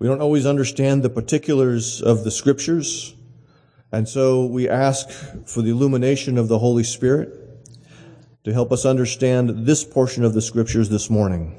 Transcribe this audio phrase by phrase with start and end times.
[0.00, 3.14] We don't always understand the particulars of the scriptures.
[3.92, 5.10] And so we ask
[5.46, 7.36] for the illumination of the Holy Spirit
[8.44, 11.58] to help us understand this portion of the scriptures this morning.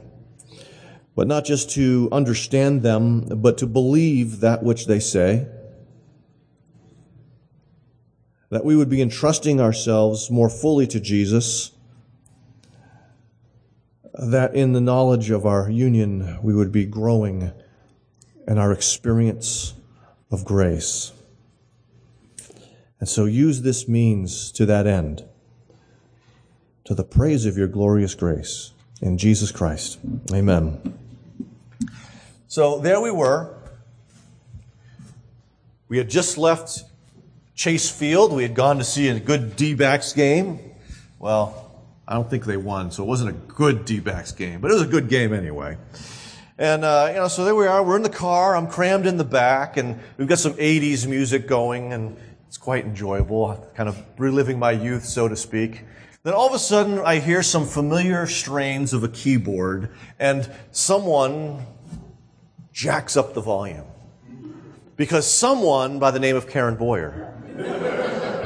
[1.15, 5.47] But not just to understand them, but to believe that which they say.
[8.49, 11.73] That we would be entrusting ourselves more fully to Jesus.
[14.15, 17.51] That in the knowledge of our union, we would be growing
[18.47, 19.73] in our experience
[20.31, 21.11] of grace.
[22.99, 25.25] And so use this means to that end
[26.85, 28.71] to the praise of your glorious grace
[29.01, 29.99] in Jesus Christ.
[30.33, 30.97] Amen.
[32.47, 33.55] So there we were.
[35.87, 36.83] We had just left
[37.55, 38.33] Chase Field.
[38.33, 40.59] We had gone to see a good D backs game.
[41.19, 41.71] Well,
[42.07, 44.73] I don't think they won, so it wasn't a good D backs game, but it
[44.73, 45.77] was a good game anyway.
[46.61, 47.81] And, uh, you know, so there we are.
[47.81, 48.55] We're in the car.
[48.55, 52.15] I'm crammed in the back, and we've got some 80s music going, and
[52.47, 55.85] it's quite enjoyable, kind of reliving my youth, so to speak.
[56.21, 61.65] Then all of a sudden, I hear some familiar strains of a keyboard, and someone
[62.71, 63.87] jacks up the volume.
[64.97, 67.33] Because someone by the name of Karen Boyer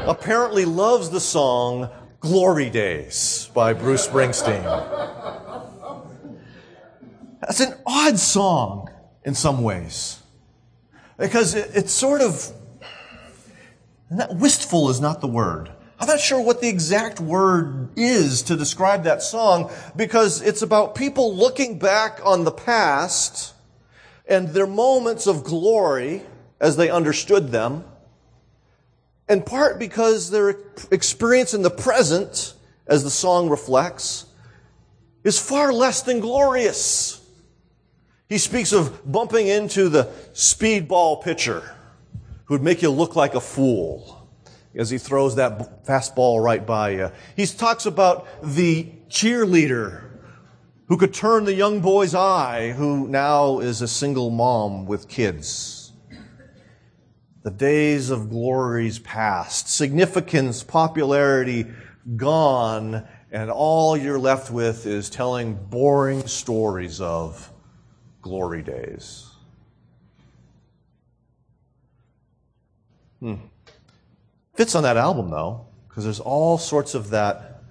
[0.08, 1.90] apparently loves the song
[2.22, 5.15] Glory Days by Bruce Springsteen.
[7.46, 8.90] That's an odd song
[9.24, 10.20] in some ways.
[11.18, 12.52] Because it's sort of,
[14.10, 15.72] that wistful is not the word.
[16.00, 20.96] I'm not sure what the exact word is to describe that song because it's about
[20.96, 23.54] people looking back on the past
[24.28, 26.24] and their moments of glory
[26.60, 27.86] as they understood them,
[29.30, 30.58] in part because their
[30.90, 32.56] experience in the present,
[32.88, 34.26] as the song reflects,
[35.24, 37.22] is far less than glorious.
[38.28, 41.62] He speaks of bumping into the speedball pitcher
[42.46, 44.30] who would make you look like a fool
[44.76, 47.12] as he throws that fastball right by you.
[47.36, 50.04] He talks about the cheerleader
[50.88, 55.94] who could turn the young boy's eye, who now is a single mom with kids.
[57.44, 61.68] The days of glories past, significance, popularity
[62.16, 67.52] gone, and all you're left with is telling boring stories of
[68.26, 69.30] glory days.
[73.20, 73.36] Hmm.
[74.56, 77.62] Fits on that album though, because there's all sorts of that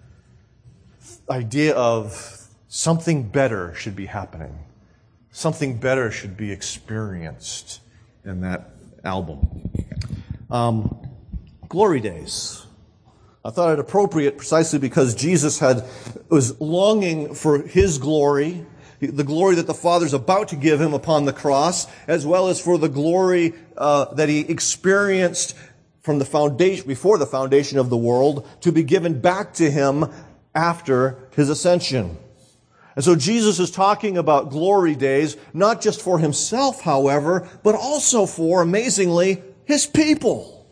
[1.28, 4.56] idea of something better should be happening.
[5.32, 7.80] Something better should be experienced
[8.24, 8.70] in that
[9.04, 9.68] album.
[10.52, 11.08] Um,
[11.68, 12.64] glory days.
[13.44, 15.84] I thought it appropriate precisely because Jesus had
[16.28, 18.64] was longing for his glory,
[19.06, 22.60] the glory that the Father's about to give him upon the cross, as well as
[22.60, 25.54] for the glory uh, that he experienced
[26.02, 30.04] from the foundation, before the foundation of the world to be given back to him
[30.54, 32.18] after his ascension.
[32.94, 38.26] And so Jesus is talking about glory days, not just for himself, however, but also
[38.26, 40.66] for, amazingly, his people.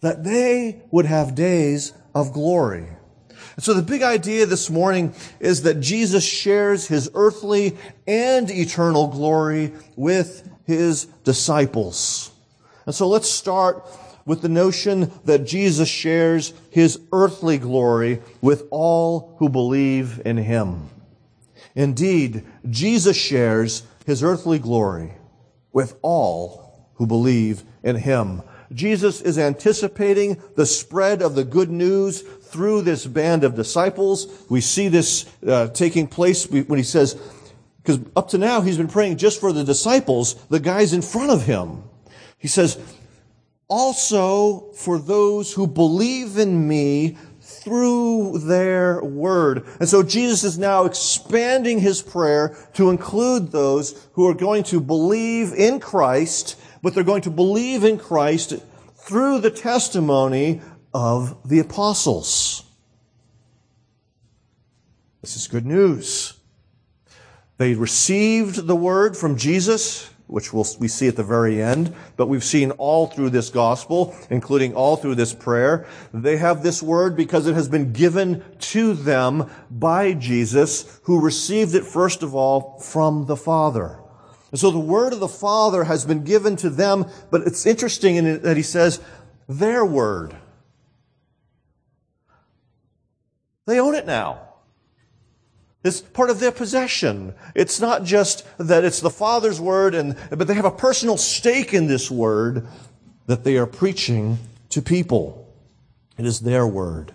[0.00, 2.86] That they would have days of glory.
[3.58, 7.76] So the big idea this morning is that Jesus shares his earthly
[8.06, 12.30] and eternal glory with his disciples.
[12.86, 13.86] And so let's start
[14.24, 20.88] with the notion that Jesus shares his earthly glory with all who believe in him.
[21.74, 25.12] Indeed, Jesus shares his earthly glory
[25.72, 28.42] with all who believe in him.
[28.72, 34.28] Jesus is anticipating the spread of the good news through this band of disciples.
[34.48, 37.20] We see this uh, taking place when he says,
[37.82, 41.30] because up to now he's been praying just for the disciples, the guys in front
[41.30, 41.82] of him.
[42.38, 42.78] He says,
[43.68, 49.66] also for those who believe in me through their word.
[49.80, 54.80] And so Jesus is now expanding his prayer to include those who are going to
[54.80, 58.54] believe in Christ, but they're going to believe in Christ
[58.96, 60.60] through the testimony
[60.92, 62.64] of the apostles.
[65.20, 66.34] This is good news.
[67.58, 72.26] They received the word from Jesus which we'll, we see at the very end, but
[72.26, 75.86] we've seen all through this gospel, including all through this prayer.
[76.12, 81.74] They have this word because it has been given to them by Jesus, who received
[81.74, 83.98] it first of all from the Father.
[84.50, 88.16] And so the word of the Father has been given to them, but it's interesting
[88.16, 89.00] in that he says,
[89.48, 90.34] their word.
[93.66, 94.40] They own it now.
[95.84, 97.34] It's part of their possession.
[97.54, 101.74] It's not just that it's the Father's word, and, but they have a personal stake
[101.74, 102.68] in this word
[103.26, 104.38] that they are preaching
[104.70, 105.52] to people.
[106.18, 107.12] It is their word.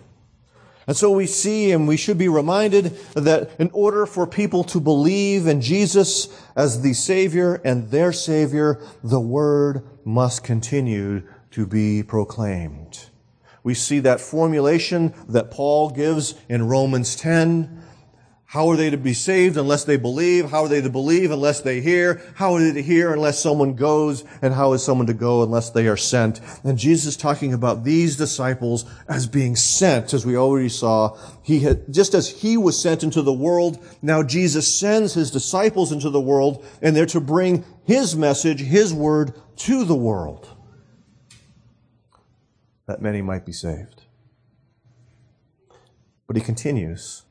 [0.86, 4.80] And so we see and we should be reminded that in order for people to
[4.80, 12.02] believe in Jesus as the Savior and their Savior, the Word must continue to be
[12.02, 13.07] proclaimed.
[13.62, 17.84] We see that formulation that Paul gives in Romans 10
[18.52, 20.50] how are they to be saved unless they believe?
[20.50, 22.22] How are they to believe unless they hear?
[22.34, 24.24] How are they to hear unless someone goes?
[24.40, 26.40] And how is someone to go unless they are sent?
[26.64, 31.18] And Jesus is talking about these disciples as being sent, as we already saw.
[31.42, 35.92] He had, just as he was sent into the world, now Jesus sends his disciples
[35.92, 40.48] into the world, and they're to bring his message, his word to the world.
[42.88, 44.04] That many might be saved.
[46.26, 47.24] But he continues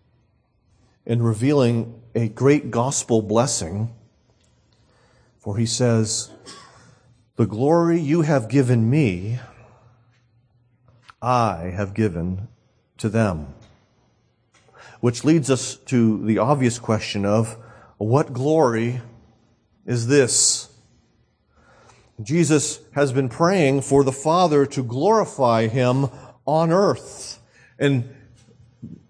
[1.03, 3.91] in revealing a great gospel blessing.
[5.39, 6.29] For he says,
[7.37, 9.39] The glory you have given me,
[11.23, 12.49] I have given
[12.99, 13.55] to them.
[14.99, 17.57] Which leads us to the obvious question of
[17.97, 19.01] what glory
[19.87, 20.56] is this?
[22.21, 26.07] Jesus has been praying for the Father to glorify him
[26.45, 27.39] on earth.
[27.77, 28.15] And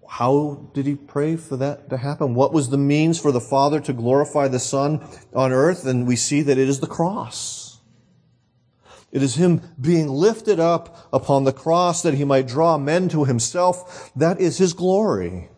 [0.06, 2.34] how did he pray for that to happen?
[2.34, 5.86] What was the means for the Father to glorify the Son on earth?
[5.86, 7.80] And we see that it is the cross.
[9.10, 13.24] It is him being lifted up upon the cross that he might draw men to
[13.24, 14.10] himself.
[14.14, 15.48] That is his glory.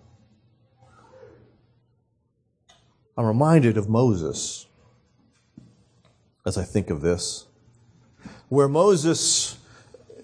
[3.17, 4.67] I'm reminded of Moses
[6.45, 7.47] as I think of this,
[8.49, 9.57] where Moses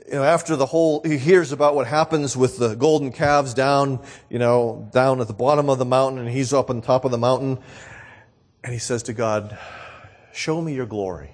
[0.06, 4.00] you know, after the whole, he hears about what happens with the golden calves down,
[4.30, 7.10] you know, down at the bottom of the mountain, and he's up on top of
[7.10, 7.58] the mountain,
[8.62, 9.58] and he says to God,
[10.32, 11.30] Show me your glory.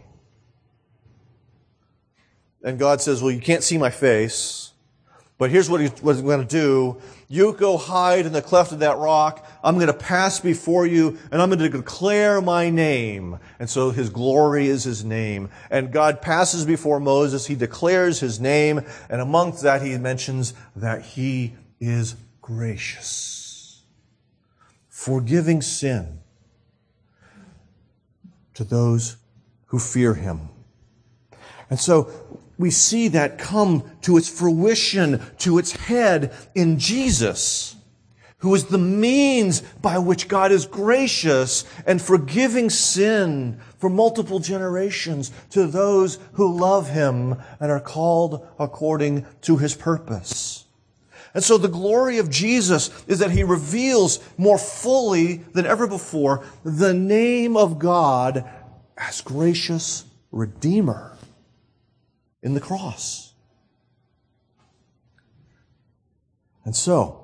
[2.63, 4.73] And God says, Well, you can't see my face,
[5.37, 7.01] but here's what, what he's going to do.
[7.29, 9.47] You go hide in the cleft of that rock.
[9.65, 13.39] I'm going to pass before you and I'm going to declare my name.
[13.59, 15.51] And so his glory is his name.
[15.71, 17.47] And God passes before Moses.
[17.47, 18.83] He declares his name.
[19.09, 23.83] And amongst that, he mentions that he is gracious,
[24.89, 26.21] forgiving sin
[28.55, 29.17] to those
[29.67, 30.49] who fear him.
[31.71, 32.11] And so
[32.59, 37.77] we see that come to its fruition, to its head in Jesus,
[38.43, 45.31] who is the means by which God is gracious and forgiving sin for multiple generations
[45.51, 50.65] to those who love Him and are called according to His purpose.
[51.35, 56.45] And so the glory of Jesus is that He reveals more fully than ever before
[56.65, 58.45] the name of God
[58.97, 61.17] as gracious Redeemer
[62.43, 63.35] in the cross.
[66.65, 67.22] And so,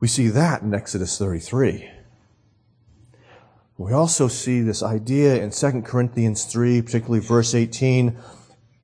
[0.00, 1.88] we see that in Exodus 33.
[3.76, 8.16] We also see this idea in 2 Corinthians 3, particularly verse 18,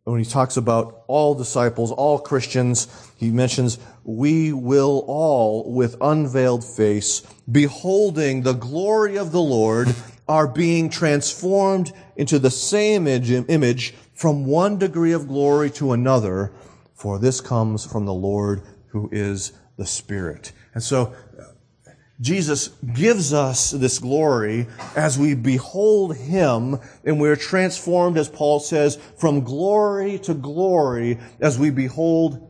[0.05, 2.87] when he talks about all disciples, all Christians,
[3.17, 9.95] he mentions, we will all with unveiled face, beholding the glory of the Lord,
[10.29, 16.53] are being transformed into the same image from one degree of glory to another,
[16.95, 20.53] for this comes from the Lord who is the Spirit.
[20.77, 21.15] And so,
[22.21, 28.97] Jesus gives us this glory as we behold Him and we're transformed, as Paul says,
[29.17, 32.47] from glory to glory as we behold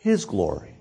[0.00, 0.74] His glory.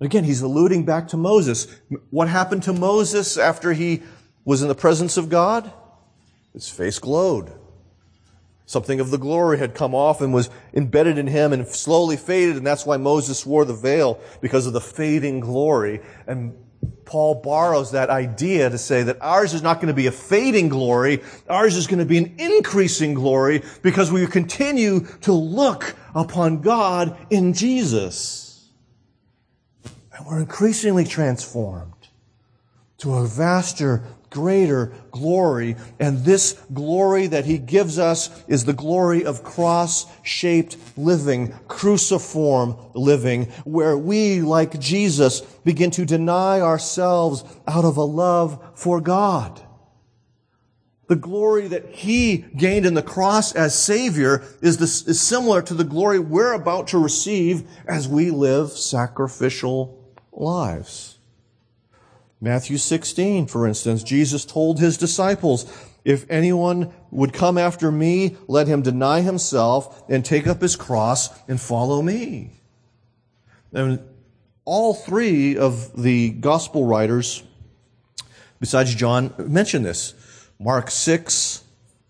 [0.00, 1.66] again, he's alluding back to Moses.
[2.10, 4.04] What happened to Moses after he
[4.44, 5.72] was in the presence of God?
[6.52, 7.50] His face glowed.
[8.66, 12.56] Something of the glory had come off and was embedded in him and slowly faded,
[12.56, 16.00] and that's why Moses wore the veil, because of the fading glory.
[16.26, 16.54] And
[17.04, 20.70] Paul borrows that idea to say that ours is not going to be a fading
[20.70, 26.62] glory, ours is going to be an increasing glory, because we continue to look upon
[26.62, 28.70] God in Jesus.
[30.16, 31.92] And we're increasingly transformed
[32.98, 35.76] to a vaster greater glory.
[36.00, 42.76] And this glory that he gives us is the glory of cross shaped living, cruciform
[42.94, 49.62] living, where we, like Jesus, begin to deny ourselves out of a love for God.
[51.06, 55.74] The glory that he gained in the cross as Savior is, this, is similar to
[55.74, 61.13] the glory we're about to receive as we live sacrificial lives.
[62.44, 65.64] Matthew 16, for instance, Jesus told his disciples,
[66.04, 71.30] if anyone would come after me, let him deny himself and take up his cross
[71.48, 72.50] and follow me.
[73.72, 73.98] And
[74.66, 77.42] all three of the gospel writers,
[78.60, 80.12] besides John, mention this.
[80.60, 81.64] Mark 6,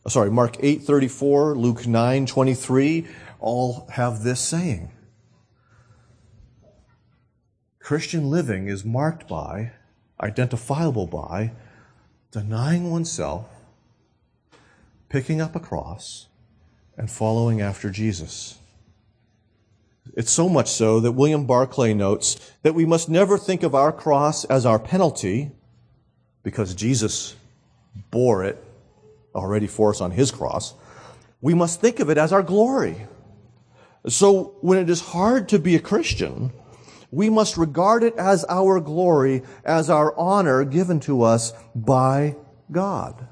[0.05, 3.07] uh, sorry, Mark 8, 34, Luke 9, 23,
[3.39, 4.91] all have this saying.
[7.79, 9.71] Christian living is marked by,
[10.21, 11.53] identifiable by,
[12.31, 13.47] denying oneself,
[15.09, 16.29] picking up a cross,
[16.97, 18.59] and following after Jesus.
[20.17, 23.93] It's so much so that William Barclay notes that we must never think of our
[23.93, 25.51] cross as our penalty,
[26.43, 27.35] because Jesus
[28.11, 28.63] bore it
[29.35, 30.75] already for us on his cross.
[31.41, 33.07] We must think of it as our glory.
[34.07, 36.53] So when it is hard to be a Christian,
[37.15, 42.37] we must regard it as our glory, as our honor given to us by
[42.71, 43.29] God.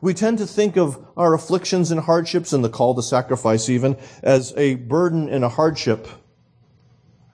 [0.00, 3.96] We tend to think of our afflictions and hardships and the call to sacrifice even
[4.22, 6.08] as a burden and a hardship,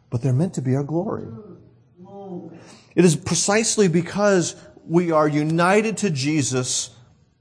[0.08, 1.26] but they're meant to be our glory.
[2.96, 6.90] It is precisely because we are united to Jesus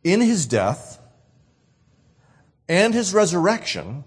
[0.03, 0.99] in his death
[2.67, 4.03] and his resurrection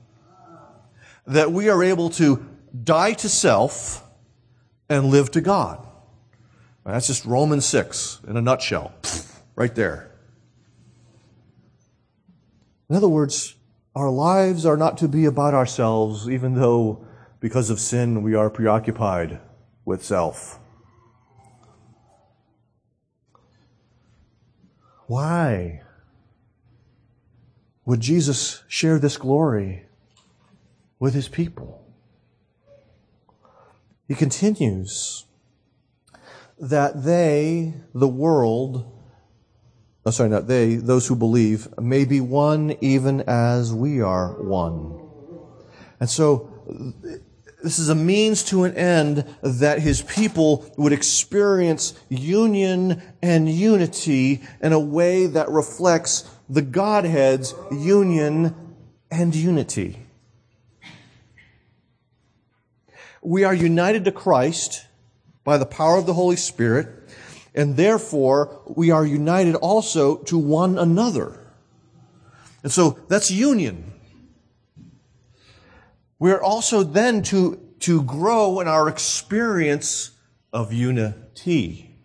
[1.26, 4.04] that we are able to die to self
[4.88, 5.86] and live to God.
[6.84, 8.92] That's just Romans 6 in a nutshell,
[9.54, 10.10] right there.
[12.88, 13.54] In other words,
[13.94, 17.06] our lives are not to be about ourselves, even though
[17.40, 19.40] because of sin we are preoccupied
[19.84, 20.58] with self.
[25.06, 25.82] Why
[27.84, 29.86] would Jesus share this glory
[30.98, 31.81] with his people?
[34.12, 35.24] He continues
[36.58, 38.84] that they, the world,
[40.04, 45.00] oh, sorry, not they, those who believe, may be one even as we are one.
[45.98, 46.52] And so,
[47.64, 54.42] this is a means to an end that his people would experience union and unity
[54.60, 58.76] in a way that reflects the Godhead's union
[59.10, 60.01] and unity.
[63.22, 64.86] We are united to Christ
[65.44, 66.88] by the power of the Holy Spirit,
[67.54, 71.38] and therefore we are united also to one another.
[72.62, 73.92] And so that's union.
[76.18, 80.12] We're also then to, to grow in our experience
[80.52, 81.96] of unity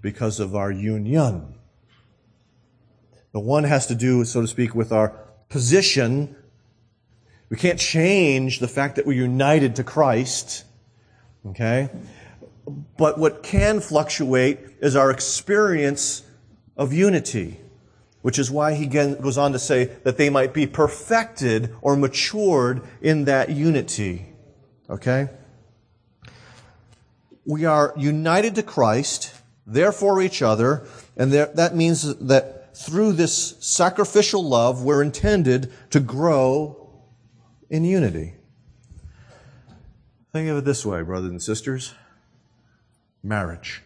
[0.00, 1.54] because of our union.
[3.32, 5.10] The one has to do, so to speak, with our
[5.48, 6.34] position
[7.48, 10.64] we can't change the fact that we're united to Christ.
[11.46, 11.88] Okay?
[12.96, 16.22] But what can fluctuate is our experience
[16.76, 17.60] of unity,
[18.20, 22.82] which is why he goes on to say that they might be perfected or matured
[23.00, 24.26] in that unity.
[24.90, 25.28] Okay?
[27.46, 29.32] We are united to Christ,
[29.66, 30.86] therefore each other,
[31.16, 36.77] and there, that means that through this sacrificial love, we're intended to grow
[37.70, 38.34] in unity.
[40.32, 41.94] Think of it this way, brothers and sisters
[43.22, 43.82] marriage.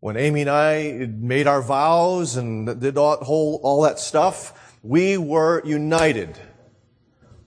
[0.00, 5.16] When Amy and I made our vows and did all, whole, all that stuff, we
[5.16, 6.38] were united.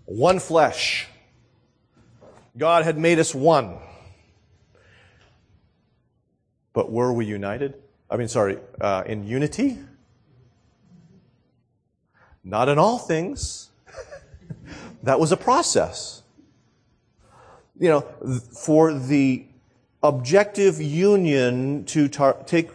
[0.05, 1.07] One flesh.
[2.57, 3.77] God had made us one.
[6.71, 7.75] But were we united?
[8.09, 9.77] I mean, sorry, uh, in unity?
[12.45, 13.71] Not in all things.
[15.03, 16.21] that was a process.
[17.79, 18.01] You know,
[18.63, 19.45] for the
[20.03, 22.69] objective union to tar- take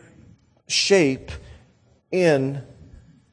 [0.67, 1.31] shape
[2.11, 2.62] in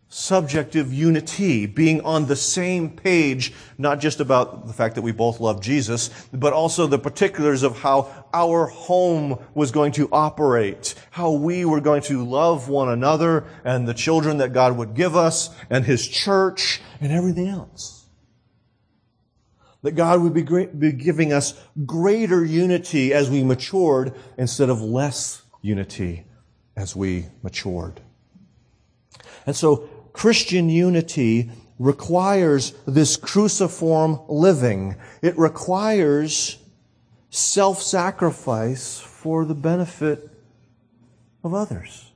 [0.10, 5.40] subjective unity, being on the same page, not just about the fact that we both
[5.40, 11.32] love Jesus, but also the particulars of how our home was going to operate, how
[11.32, 15.50] we were going to love one another and the children that God would give us
[15.70, 18.06] and His church and everything else.
[19.84, 21.54] That God would be, great, be giving us
[21.86, 26.26] greater unity as we matured instead of less unity
[26.78, 28.02] as we matured.
[29.46, 34.96] And so Christian unity requires this cruciform living.
[35.22, 36.58] It requires
[37.30, 40.28] self-sacrifice for the benefit
[41.44, 42.12] of others.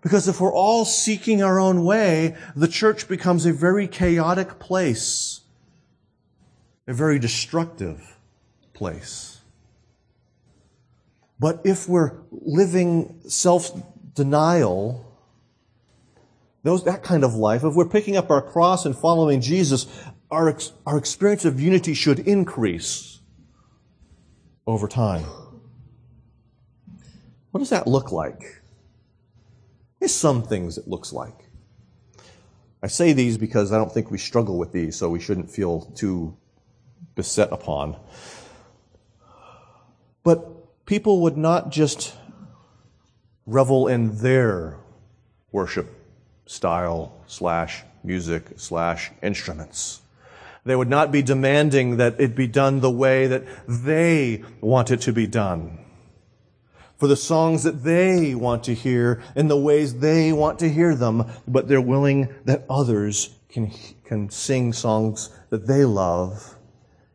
[0.00, 5.42] Because if we're all seeking our own way, the church becomes a very chaotic place,
[6.88, 8.18] a very destructive
[8.72, 9.42] place.
[11.38, 13.70] But if we're living self
[14.14, 15.11] denial,
[16.62, 19.86] those, that kind of life, if we're picking up our cross and following Jesus,
[20.30, 23.20] our, our experience of unity should increase
[24.66, 25.24] over time.
[27.50, 28.62] What does that look like?
[29.98, 31.48] There's some things it looks like.
[32.82, 35.82] I say these because I don't think we struggle with these, so we shouldn't feel
[35.94, 36.36] too
[37.14, 37.96] beset upon.
[40.24, 42.14] But people would not just
[43.46, 44.78] revel in their
[45.50, 46.01] worship
[46.52, 50.02] style slash music slash instruments.
[50.64, 55.00] They would not be demanding that it be done the way that they want it
[55.02, 55.78] to be done.
[56.98, 60.94] For the songs that they want to hear in the ways they want to hear
[60.94, 63.72] them, but they're willing that others can,
[64.04, 66.56] can sing songs that they love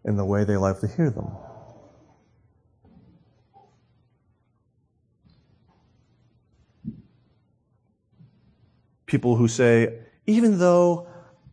[0.04, 1.32] in the way they love to hear them.
[9.08, 9.98] People who say,
[10.28, 11.08] even though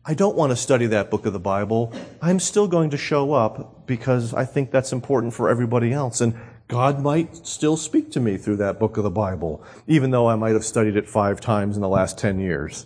[0.07, 1.91] I don't want to study that book of the Bible.
[2.21, 6.21] I'm still going to show up because I think that's important for everybody else.
[6.21, 6.35] And
[6.67, 10.35] God might still speak to me through that book of the Bible, even though I
[10.35, 12.85] might have studied it five times in the last 10 years.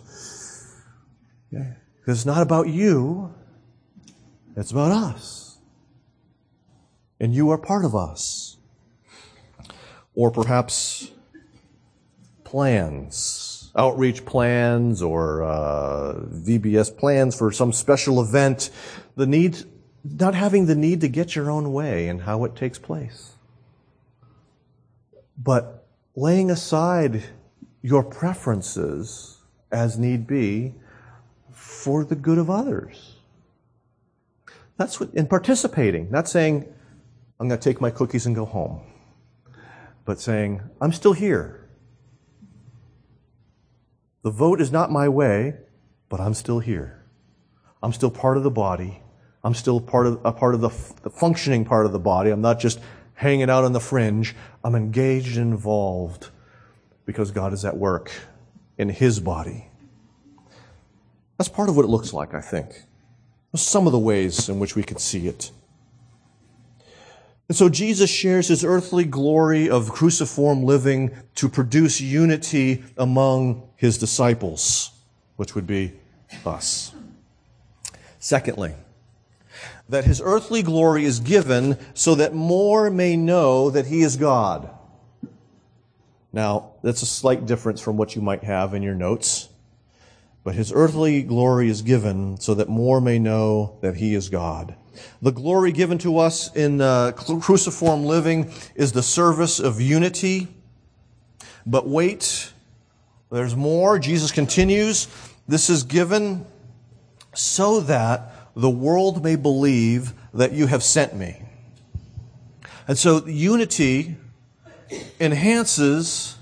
[1.50, 1.66] Because
[2.06, 3.34] it's not about you,
[4.56, 5.58] it's about us.
[7.20, 8.56] And you are part of us.
[10.14, 11.10] Or perhaps
[12.44, 13.39] plans
[13.76, 18.70] outreach plans or uh, VBS plans for some special event,
[19.16, 19.58] the need,
[20.04, 23.34] not having the need to get your own way and how it takes place.
[25.38, 25.86] But
[26.16, 27.22] laying aside
[27.82, 29.38] your preferences
[29.72, 30.74] as need be
[31.52, 33.14] for the good of others.
[34.76, 36.66] That's what, in participating, not saying,
[37.38, 38.80] I'm going to take my cookies and go home,
[40.04, 41.59] but saying, I'm still here.
[44.22, 45.54] The vote is not my way,
[46.08, 47.02] but I'm still here.
[47.82, 49.02] I'm still part of the body.
[49.42, 50.68] I'm still part of a part of the,
[51.02, 52.30] the functioning part of the body.
[52.30, 52.80] I'm not just
[53.14, 54.36] hanging out on the fringe.
[54.62, 56.28] I'm engaged and involved
[57.06, 58.12] because God is at work
[58.76, 59.68] in His body.
[61.38, 62.84] That's part of what it looks like, I think.
[63.54, 65.50] Some of the ways in which we could see it.
[67.48, 73.96] And so Jesus shares his earthly glory of cruciform living to produce unity among his
[73.96, 74.90] disciples,
[75.36, 75.90] which would be
[76.44, 76.92] us.
[78.18, 78.74] Secondly,
[79.88, 84.68] that his earthly glory is given so that more may know that he is God.
[86.30, 89.48] Now, that's a slight difference from what you might have in your notes.
[90.44, 94.74] But his earthly glory is given so that more may know that he is God.
[95.22, 100.48] The glory given to us in uh, cruciform living is the service of unity.
[101.64, 102.52] But wait,
[103.30, 103.98] there's more.
[103.98, 105.08] Jesus continues.
[105.46, 106.46] This is given
[107.34, 111.42] so that the world may believe that you have sent me.
[112.88, 114.16] And so unity
[115.20, 116.36] enhances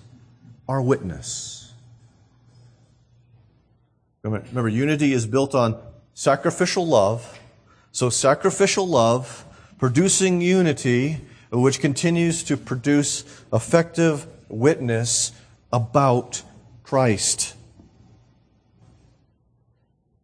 [0.67, 1.73] our witness.
[4.23, 5.79] Remember, unity is built on
[6.15, 7.39] sacrificial love
[7.99, 9.45] so sacrificial love,
[9.79, 11.19] producing unity,
[11.51, 15.33] which continues to produce effective witness
[15.73, 16.43] about
[16.89, 17.55] Christ.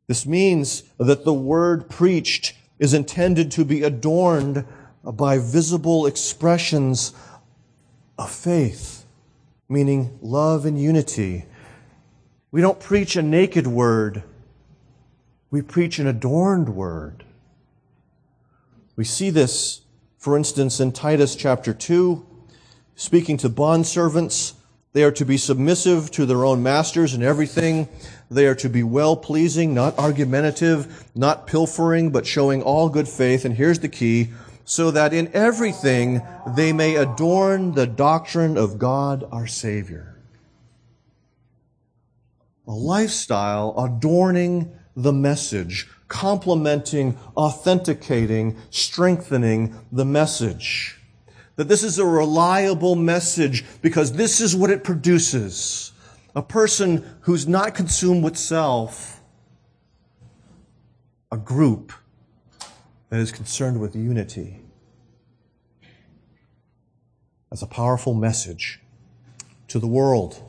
[0.07, 4.65] This means that the word preached is intended to be adorned
[5.05, 7.13] by visible expressions
[8.17, 9.05] of faith,
[9.69, 11.45] meaning love and unity.
[12.51, 14.23] We don't preach a naked word,
[15.51, 17.25] we preach an adorned word.
[18.97, 19.83] We see this,
[20.17, 22.25] for instance, in Titus chapter 2,
[22.95, 24.55] speaking to bondservants.
[24.95, 27.89] They are to be submissive to their own masters in everything.
[28.31, 33.45] They are to be well pleasing, not argumentative, not pilfering, but showing all good faith.
[33.45, 34.31] And here's the key
[34.65, 36.23] so that in everything
[36.57, 40.17] they may adorn the doctrine of God our Savior.
[42.69, 51.01] A lifestyle adorning the message, complementing, authenticating, strengthening the message.
[51.57, 55.93] That this is a reliable message because this is what it produces.
[56.35, 59.21] A person who's not consumed with self,
[61.31, 61.93] a group
[63.11, 64.61] that is concerned with unity.
[67.51, 68.81] That's a powerful message
[69.69, 70.43] to the world.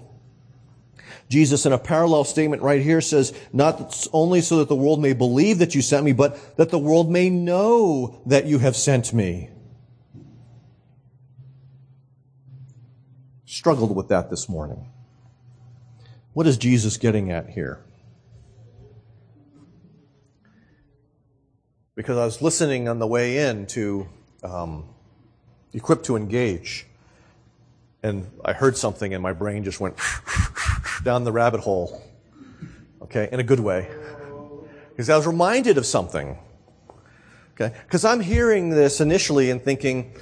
[1.30, 5.14] Jesus, in a parallel statement right here, says, Not only so that the world may
[5.14, 9.14] believe that you sent me, but that the world may know that you have sent
[9.14, 9.50] me.
[13.56, 14.86] Struggled with that this morning.
[16.34, 17.80] What is Jesus getting at here?
[21.96, 24.10] Because I was listening on the way in to
[24.44, 24.84] um,
[25.74, 26.86] Equipped to Engage,
[28.04, 29.96] and I heard something, and my brain just went
[31.06, 32.04] down the rabbit hole.
[33.04, 33.90] Okay, in a good way.
[34.90, 36.38] Because I was reminded of something.
[37.54, 40.14] Okay, because I'm hearing this initially and thinking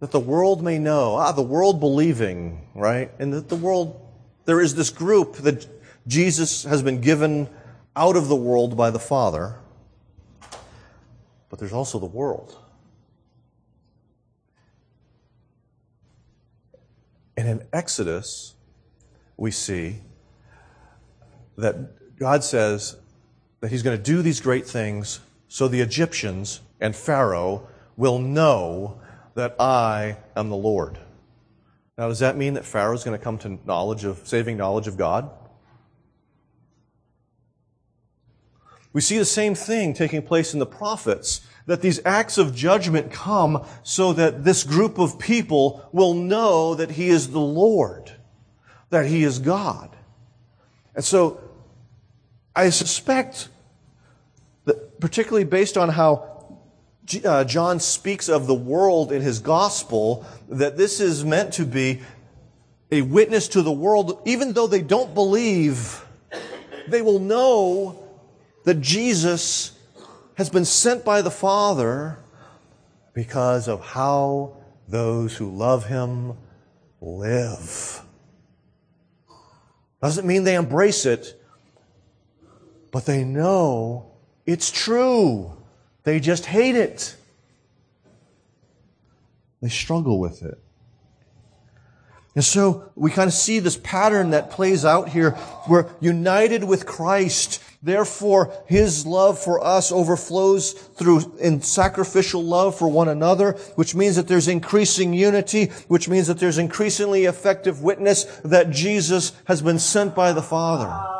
[0.00, 3.10] that the world may know, ah, the world believing, right?
[3.18, 4.00] And that the world
[4.48, 5.66] there is this group that
[6.06, 7.50] Jesus has been given
[7.94, 9.56] out of the world by the Father,
[11.50, 12.56] but there's also the world.
[17.36, 18.54] And in Exodus,
[19.36, 19.98] we see
[21.58, 22.96] that God says
[23.60, 28.98] that He's going to do these great things so the Egyptians and Pharaoh will know
[29.38, 30.98] that I am the Lord.
[31.96, 34.88] Now, does that mean that Pharaoh is going to come to knowledge of, saving knowledge
[34.88, 35.30] of God?
[38.92, 43.12] We see the same thing taking place in the prophets, that these acts of judgment
[43.12, 48.10] come so that this group of people will know that He is the Lord,
[48.90, 49.94] that He is God.
[50.96, 51.40] And so,
[52.56, 53.50] I suspect
[54.64, 56.37] that particularly based on how
[57.24, 62.00] uh, John speaks of the world in his gospel, that this is meant to be
[62.90, 66.04] a witness to the world, even though they don't believe,
[66.88, 68.02] they will know
[68.64, 69.72] that Jesus
[70.34, 72.18] has been sent by the Father
[73.12, 76.34] because of how those who love him
[77.00, 78.02] live.
[80.00, 81.40] Doesn't mean they embrace it,
[82.92, 84.12] but they know
[84.46, 85.57] it's true.
[86.08, 87.14] They just hate it.
[89.60, 90.58] They struggle with it.
[92.34, 95.36] And so we kind of see this pattern that plays out here.
[95.68, 97.62] We're united with Christ.
[97.82, 104.16] Therefore, His love for us overflows through in sacrificial love for one another, which means
[104.16, 109.78] that there's increasing unity, which means that there's increasingly effective witness that Jesus has been
[109.78, 111.17] sent by the Father.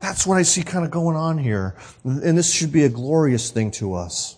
[0.00, 1.76] That's what I see kind of going on here.
[2.04, 4.36] And this should be a glorious thing to us.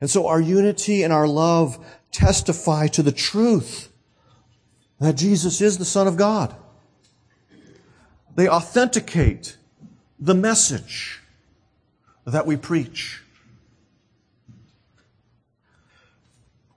[0.00, 1.78] And so our unity and our love
[2.10, 3.88] testify to the truth
[4.98, 6.54] that Jesus is the Son of God.
[8.34, 9.56] They authenticate
[10.18, 11.20] the message
[12.24, 13.22] that we preach.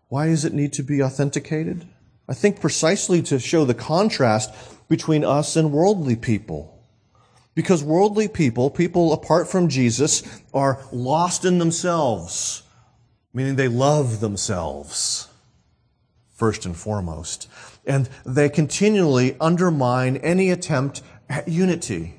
[0.08, 1.88] Why does it need to be authenticated?
[2.28, 4.54] I think precisely to show the contrast
[4.88, 6.75] between us and worldly people.
[7.56, 12.64] Because worldly people, people apart from Jesus, are lost in themselves,
[13.34, 15.30] meaning they love themselves,
[16.34, 17.50] first and foremost.
[17.86, 22.16] And they continually undermine any attempt at unity.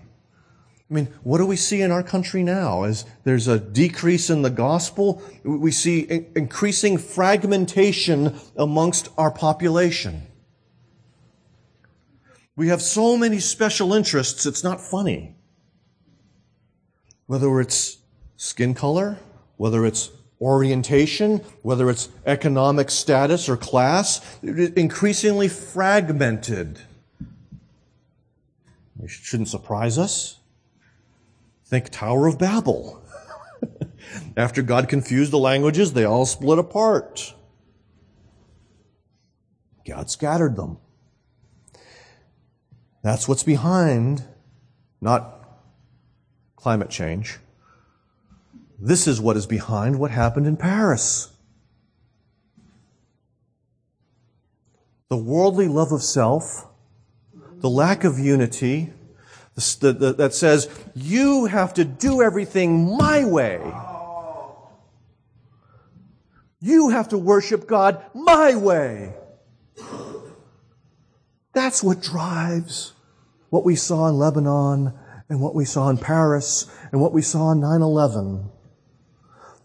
[0.90, 2.84] I mean, what do we see in our country now?
[2.84, 10.22] As there's a decrease in the gospel, we see increasing fragmentation amongst our population.
[12.56, 15.36] We have so many special interests, it's not funny.
[17.26, 17.98] Whether it's
[18.36, 19.18] skin color,
[19.58, 26.80] whether it's orientation, whether it's economic status or class, increasingly fragmented.
[29.02, 30.38] It shouldn't surprise us.
[31.66, 33.02] Think Tower of Babel.
[34.36, 37.34] After God confused the languages, they all split apart.
[39.86, 40.78] God scattered them.
[43.06, 44.24] That's what's behind,
[45.00, 45.48] not
[46.56, 47.38] climate change.
[48.80, 51.30] This is what is behind what happened in Paris.
[55.08, 56.66] The worldly love of self,
[57.58, 58.92] the lack of unity,
[59.54, 63.60] the, the, that says, you have to do everything my way.
[66.60, 69.14] You have to worship God my way.
[71.52, 72.94] That's what drives
[73.50, 74.92] what we saw in Lebanon
[75.28, 78.50] and what we saw in Paris and what we saw in 9-11.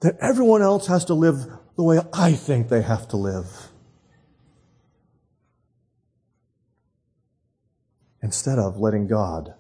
[0.02, 3.70] That everyone else has to live the way I think they have to live.
[8.24, 9.54] Instead of letting God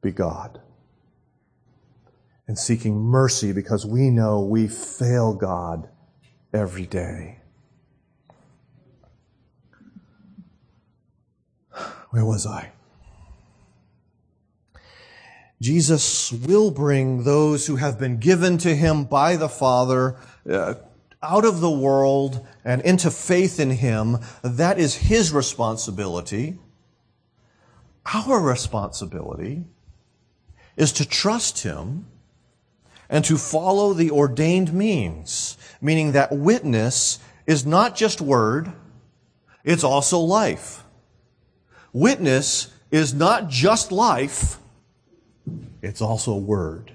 [0.00, 0.60] be God
[2.46, 5.88] and seeking mercy because we know we fail God
[6.52, 7.40] every day.
[12.10, 12.73] Where was I?
[15.64, 20.74] Jesus will bring those who have been given to him by the Father uh,
[21.22, 26.58] out of the world and into faith in Him, that is His responsibility.
[28.12, 29.64] Our responsibility
[30.76, 32.08] is to trust Him
[33.08, 38.70] and to follow the ordained means, meaning that witness is not just word,
[39.64, 40.84] it's also life.
[41.94, 44.58] Witness is not just life,
[45.84, 46.92] it's also a word.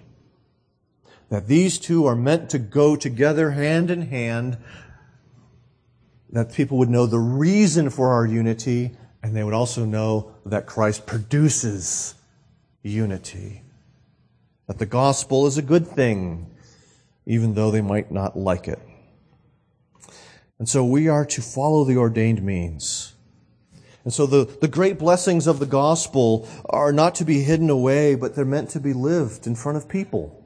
[1.29, 4.57] That these two are meant to go together hand in hand,
[6.31, 10.65] that people would know the reason for our unity, and they would also know that
[10.65, 12.15] Christ produces
[12.81, 13.63] unity.
[14.67, 16.49] That the gospel is a good thing,
[17.25, 18.79] even though they might not like it.
[20.57, 23.13] And so we are to follow the ordained means.
[24.09, 28.15] And so the, the great blessings of the gospel are not to be hidden away,
[28.15, 30.43] but they're meant to be lived in front of people.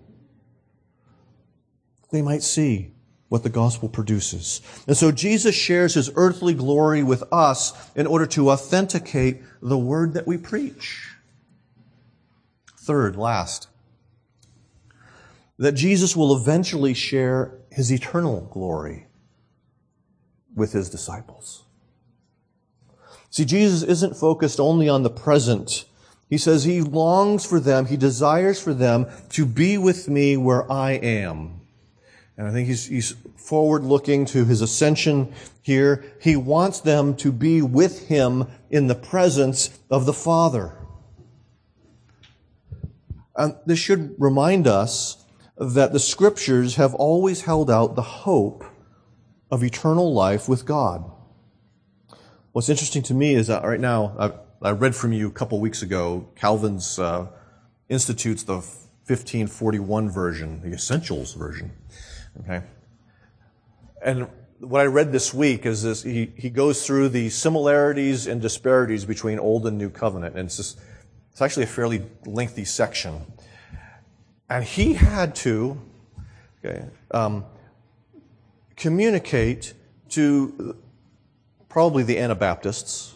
[2.12, 2.92] They might see
[3.30, 4.60] what the gospel produces.
[4.86, 10.14] And so Jesus shares his earthly glory with us in order to authenticate the word
[10.16, 11.16] that we preach.
[12.78, 13.70] Third, last,
[15.58, 19.08] that Jesus will eventually share his eternal glory
[20.54, 21.64] with his disciples.
[23.34, 25.86] See, Jesus isn't focused only on the present.
[26.30, 30.72] He says he longs for them, he desires for them to be with me where
[30.72, 31.60] I am.
[32.38, 36.06] And I think he's, he's forward looking to his ascension here.
[36.22, 40.78] He wants them to be with him in the presence of the Father.
[43.36, 45.26] And this should remind us
[45.58, 48.64] that the scriptures have always held out the hope
[49.50, 51.10] of eternal life with God.
[52.54, 54.16] What's interesting to me is that right now,
[54.62, 57.28] I, I read from you a couple weeks ago, Calvin's uh,
[57.90, 61.72] institutes the 1541 version, the Essentials version.
[62.42, 62.62] Okay,
[64.04, 64.28] and
[64.60, 69.04] what I read this week is this: he he goes through the similarities and disparities
[69.04, 70.80] between Old and New Covenant, and it's just
[71.32, 73.22] it's actually a fairly lengthy section,
[74.48, 75.82] and he had to
[76.64, 76.86] okay.
[77.10, 77.46] Um,
[78.76, 79.74] communicate
[80.10, 80.76] to
[81.74, 83.16] probably the Anabaptists.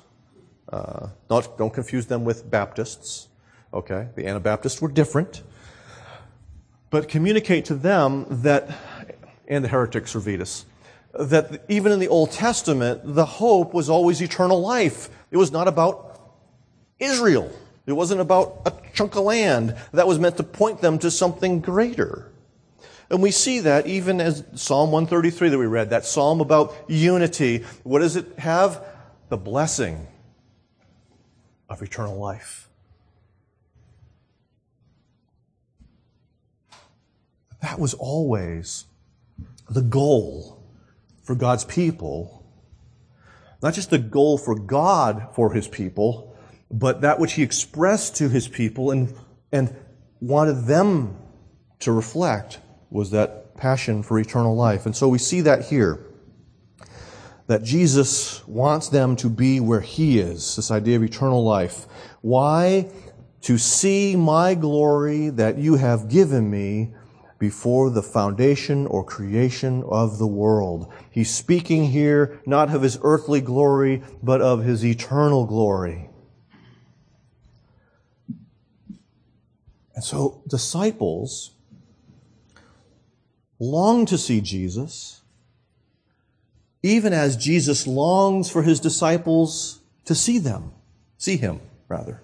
[0.68, 3.28] Uh, not, don't confuse them with Baptists.
[3.72, 5.44] Okay, the Anabaptists were different.
[6.90, 8.76] But communicate to them that,
[9.48, 10.66] and the heretics Servetus,
[11.14, 15.10] that even in the Old Testament, the hope was always eternal life.
[15.30, 16.20] It was not about
[16.98, 17.52] Israel.
[17.86, 21.60] It wasn't about a chunk of land that was meant to point them to something
[21.60, 22.32] greater.
[23.10, 27.64] And we see that even as Psalm 133 that we read, that psalm about unity.
[27.84, 28.84] What does it have?
[29.30, 30.08] The blessing
[31.70, 32.70] of eternal life.
[37.62, 38.86] That was always
[39.70, 40.64] the goal
[41.24, 42.46] for God's people.
[43.62, 46.36] Not just the goal for God for his people,
[46.70, 49.14] but that which he expressed to his people and,
[49.52, 49.76] and
[50.20, 51.18] wanted them
[51.80, 54.86] to reflect was that passion for eternal life.
[54.86, 56.04] And so we see that here.
[57.48, 61.86] That Jesus wants them to be where He is, this idea of eternal life.
[62.22, 62.90] Why?
[63.42, 66.94] To see my glory that you have given me
[67.40, 70.92] before the foundation or creation of the world.
[71.10, 76.10] He's speaking here not of His earthly glory, but of His eternal glory.
[79.96, 81.52] And so disciples
[83.60, 85.22] long to see Jesus,
[86.84, 90.72] even as Jesus longs for his disciples to see them,
[91.18, 92.22] see him, rather.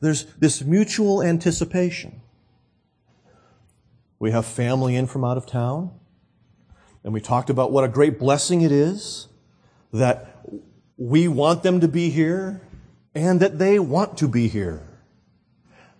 [0.00, 2.22] There's this mutual anticipation.
[4.18, 5.92] We have family in from out of town,
[7.04, 9.28] and we talked about what a great blessing it is
[9.92, 10.44] that
[10.96, 12.60] we want them to be here
[13.14, 14.86] and that they want to be here.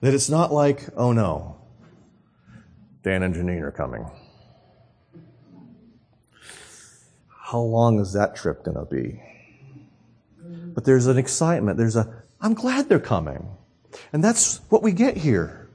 [0.00, 1.59] That it's not like, oh no,
[3.02, 4.10] Dan and Janine are coming.
[7.28, 9.20] How long is that trip going to be?
[10.74, 11.78] But there's an excitement.
[11.78, 13.48] There's a, I'm glad they're coming.
[14.12, 15.68] And that's what we get here.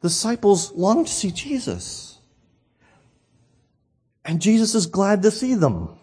[0.00, 2.18] Disciples long to see Jesus.
[4.24, 5.96] And Jesus is glad to see them.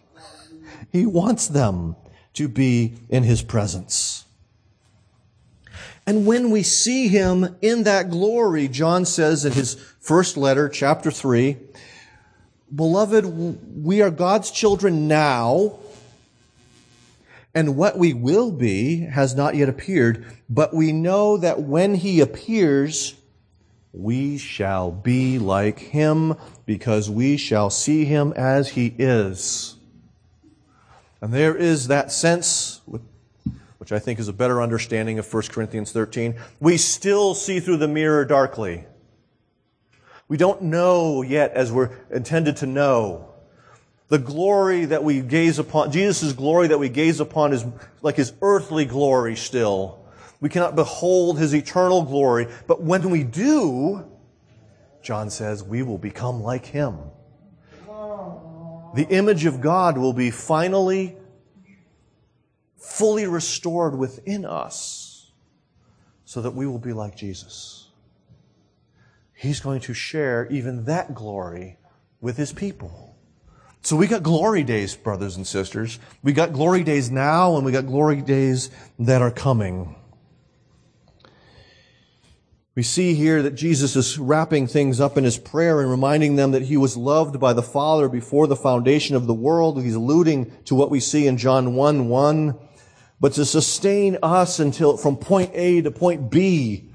[0.91, 1.95] He wants them
[2.33, 4.18] to be in his presence.
[6.09, 11.11] And when we see him in that glory, John says in his first letter, chapter
[11.11, 11.55] 3,
[12.73, 15.77] Beloved, we are God's children now,
[17.53, 22.21] and what we will be has not yet appeared, but we know that when he
[22.21, 23.13] appears,
[23.93, 29.75] we shall be like him because we shall see him as he is.
[31.21, 32.81] And there is that sense,
[33.89, 36.36] which I think is a better understanding of 1 Corinthians 13.
[36.60, 38.86] We still see through the mirror darkly.
[40.28, 43.34] We don't know yet as we're intended to know.
[44.10, 47.65] The glory that we gaze upon, Jesus' glory that we gaze upon is
[48.04, 50.06] like his earthly glory still.
[50.39, 54.06] We cannot behold his eternal glory, but when we do,
[55.02, 56.99] John says, we will become like him.
[58.93, 61.15] The image of God will be finally
[62.79, 65.31] fully restored within us
[66.25, 67.87] so that we will be like Jesus.
[69.33, 71.77] He's going to share even that glory
[72.21, 73.15] with his people.
[73.81, 75.99] So we got glory days, brothers and sisters.
[76.21, 79.95] We got glory days now and we got glory days that are coming.
[82.75, 86.51] We see here that Jesus is wrapping things up in his prayer and reminding them
[86.51, 89.81] that he was loved by the Father before the foundation of the world.
[89.81, 92.59] He's alluding to what we see in John 1 1.
[93.19, 96.89] But to sustain us until from point A to point B,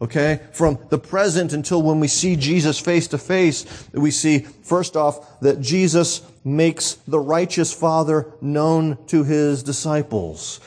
[0.00, 4.96] okay, from the present until when we see Jesus face to face, we see first
[4.96, 10.60] off that Jesus makes the righteous Father known to his disciples.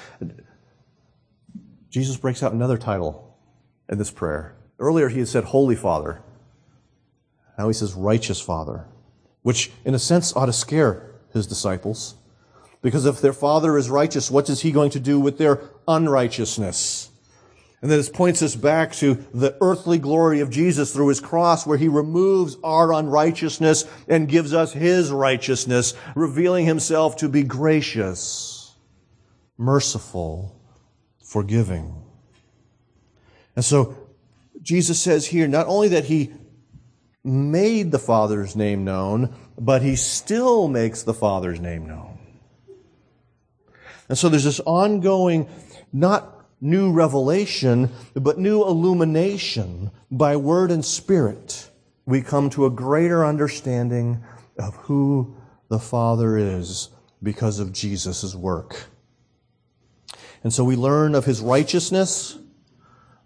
[1.90, 3.38] Jesus breaks out another title
[3.88, 4.56] in this prayer.
[4.80, 6.22] Earlier he had said Holy Father.
[7.58, 8.86] Now he says Righteous Father,
[9.42, 12.16] which in a sense ought to scare his disciples.
[12.82, 17.10] Because if their Father is righteous, what is he going to do with their unrighteousness?
[17.82, 21.65] And then this points us back to the earthly glory of Jesus through his cross
[21.65, 28.76] where he removes our unrighteousness and gives us his righteousness, revealing himself to be gracious,
[29.58, 30.60] merciful,
[31.24, 31.96] forgiving.
[33.56, 33.96] And so
[34.62, 36.34] Jesus says here not only that he
[37.24, 42.09] made the Father's name known, but he still makes the Father's name known.
[44.10, 45.48] And so there's this ongoing,
[45.93, 51.69] not new revelation, but new illumination by word and spirit.
[52.06, 54.24] We come to a greater understanding
[54.58, 55.38] of who
[55.69, 56.89] the Father is
[57.22, 58.88] because of Jesus' work.
[60.43, 62.38] And so we learn of his righteousness,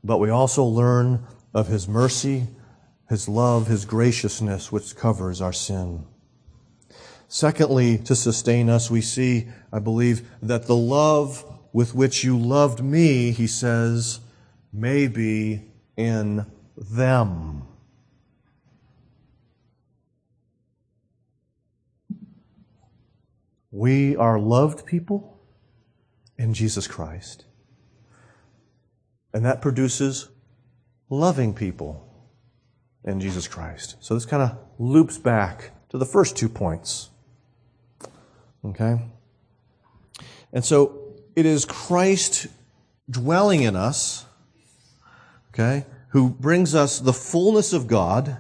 [0.04, 2.48] but we also learn of His mercy,
[3.10, 6.06] His love, His graciousness, which covers our sin.
[7.34, 11.44] Secondly, to sustain us, we see, I believe, that the love
[11.74, 14.20] with which you loved me, he says,
[14.72, 15.64] may be
[15.98, 16.46] in
[16.78, 17.64] them.
[23.72, 25.40] We are loved people
[26.38, 27.46] in Jesus Christ.
[29.34, 30.30] And that produces
[31.10, 32.08] loving people
[33.04, 33.96] in Jesus Christ.
[34.02, 37.10] So this kind of loops back to the first two points.
[38.66, 39.00] Okay?
[40.52, 42.48] And so it is Christ
[43.10, 44.26] dwelling in us,
[45.54, 48.38] okay, who brings us the fullness of God.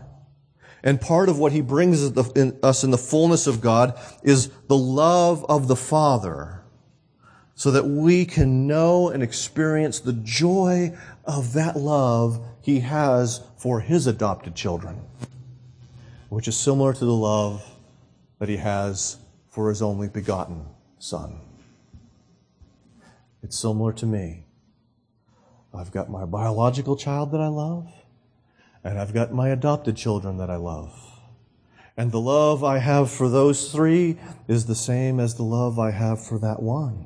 [0.83, 5.45] And part of what he brings us in the fullness of God is the love
[5.47, 6.61] of the Father
[7.55, 13.79] so that we can know and experience the joy of that love he has for
[13.79, 14.99] his adopted children,
[16.29, 17.63] which is similar to the love
[18.39, 19.17] that he has
[19.53, 20.65] for his only begotten
[20.97, 21.39] son.
[23.43, 24.45] It's similar to me.
[25.71, 27.87] I've got my biological child that I love,
[28.83, 30.99] and I've got my adopted children that I love.
[31.95, 35.91] And the love I have for those three is the same as the love I
[35.91, 37.05] have for that one.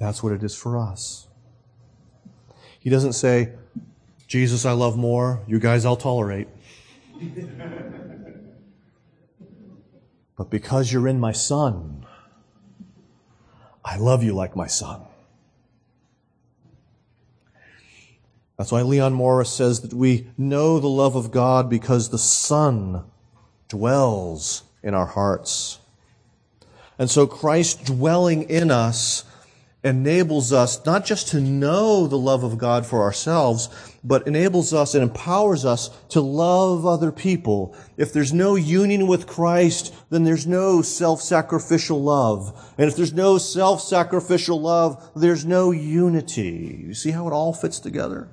[0.00, 1.28] That's what it is for us.
[2.80, 3.52] He doesn't say,
[4.26, 5.42] Jesus, I love more.
[5.46, 6.48] You guys, I'll tolerate.
[10.42, 12.04] but because you're in my son,
[13.84, 15.02] I love you like my son.
[18.58, 23.04] That's why Leon Morris says that we know the love of God because the Son
[23.68, 25.78] dwells in our hearts.
[26.98, 29.22] And so Christ dwelling in us
[29.84, 33.68] enables us not just to know the love of God for ourselves,
[34.04, 37.76] but enables us and empowers us to love other people.
[37.96, 42.74] If there's no union with Christ, then there's no self-sacrificial love.
[42.78, 46.82] And if there's no self-sacrificial love, there's no unity.
[46.86, 48.28] You see how it all fits together?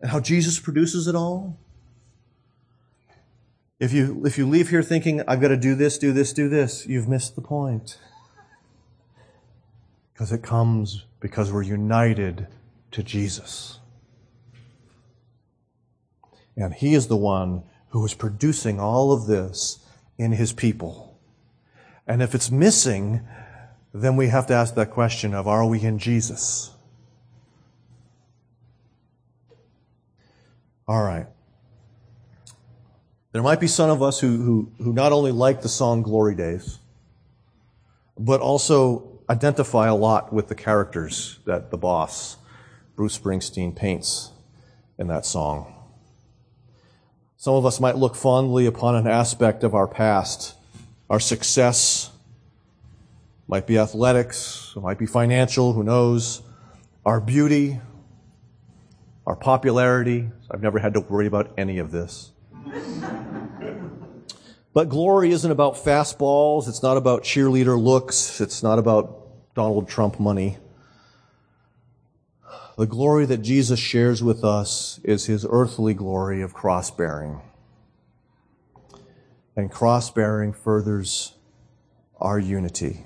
[0.00, 1.58] And how Jesus produces it all?
[3.80, 6.48] If you, if you leave here thinking, I've got to do this, do this, do
[6.48, 7.98] this, you've missed the point.
[10.12, 12.46] Because it comes because we're united
[12.92, 13.78] to Jesus.
[16.56, 19.78] And He is the one who is producing all of this
[20.18, 21.18] in His people.
[22.06, 23.20] And if it's missing,
[23.92, 26.70] then we have to ask that question of are we in Jesus?
[30.86, 31.26] All right.
[33.32, 36.34] There might be some of us who, who, who not only like the song Glory
[36.34, 36.78] Days,
[38.18, 42.37] but also identify a lot with the characters that the boss,
[42.98, 44.32] Bruce Springsteen, paints
[44.98, 45.72] in that song.
[47.36, 50.56] Some of us might look fondly upon an aspect of our past,
[51.08, 52.10] our success,
[53.46, 56.42] might be athletics, it might be financial, who knows,
[57.06, 57.80] our beauty,
[59.28, 60.28] our popularity.
[60.50, 62.32] I've never had to worry about any of this.
[64.74, 66.66] but glory isn't about fastballs.
[66.66, 68.40] It's not about cheerleader looks.
[68.40, 70.58] It's not about Donald Trump money.
[72.78, 77.40] The glory that Jesus shares with us is his earthly glory of cross bearing.
[79.56, 81.34] And cross bearing furthers
[82.20, 83.04] our unity.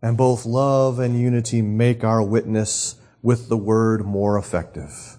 [0.00, 5.18] And both love and unity make our witness with the word more effective.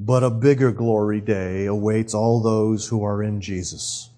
[0.00, 4.10] But a bigger glory day awaits all those who are in Jesus.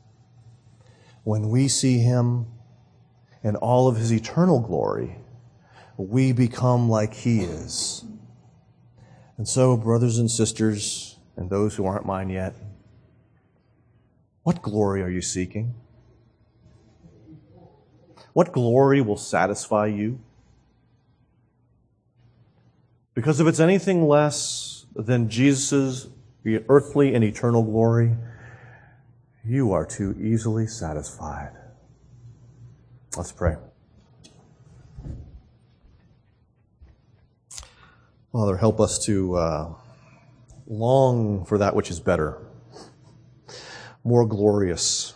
[1.24, 2.46] When we see him
[3.42, 5.18] in all of his eternal glory,
[5.96, 8.04] we become like he is.
[9.36, 12.54] And so, brothers and sisters, and those who aren't mine yet,
[14.42, 15.74] what glory are you seeking?
[18.32, 20.20] What glory will satisfy you?
[23.14, 26.08] Because if it's anything less than Jesus'
[26.68, 28.16] earthly and eternal glory,
[29.44, 31.52] you are too easily satisfied.
[33.16, 33.56] Let's pray.
[38.34, 39.74] Father, help us to uh,
[40.66, 42.42] long for that which is better,
[44.02, 45.14] more glorious,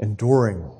[0.00, 0.72] enduring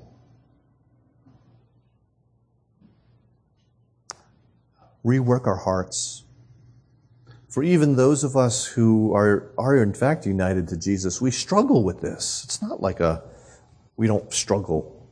[5.07, 6.25] rework our hearts.
[7.49, 11.85] For even those of us who are, are in fact united to Jesus, we struggle
[11.85, 12.43] with this.
[12.43, 13.23] It's not like a,
[13.97, 15.09] we don't struggle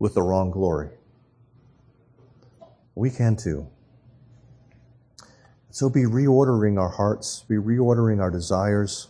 [0.00, 0.90] with the wrong glory.
[2.96, 3.68] We can too.
[5.76, 9.08] So be reordering our hearts, be reordering our desires,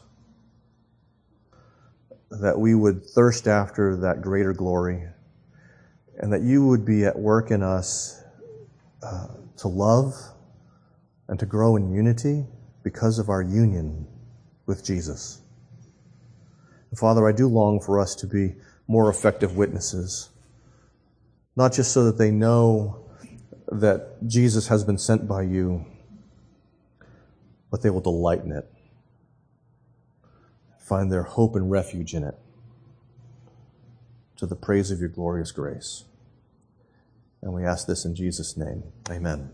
[2.28, 5.04] that we would thirst after that greater glory,
[6.18, 8.20] and that you would be at work in us
[9.00, 10.12] uh, to love
[11.28, 12.44] and to grow in unity
[12.82, 14.04] because of our union
[14.66, 15.42] with Jesus.
[16.90, 18.56] And Father, I do long for us to be
[18.88, 20.30] more effective witnesses,
[21.54, 23.06] not just so that they know
[23.68, 25.86] that Jesus has been sent by you,
[27.76, 28.66] but they will delight in it,
[30.78, 32.34] find their hope and refuge in it,
[34.34, 36.04] to the praise of your glorious grace.
[37.42, 38.82] And we ask this in Jesus' name.
[39.10, 39.50] Amen.